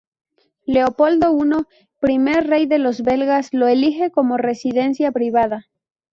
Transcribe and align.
Leopoldo 0.65 1.27
I, 1.49 1.59
primer 1.99 2.47
rey 2.47 2.65
de 2.65 2.79
los 2.79 3.03
belgas, 3.03 3.53
lo 3.53 3.67
elige 3.67 4.09
como 4.09 4.35
residencia 4.37 5.11
privada. 5.11 5.67